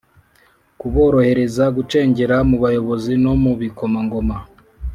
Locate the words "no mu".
3.23-3.51